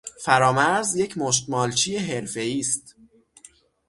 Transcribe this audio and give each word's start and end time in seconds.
فرامرز 0.23 0.95
یک 0.95 1.17
مشتمالچی 1.17 1.97
حرفهای 1.97 2.59
است 2.59 2.95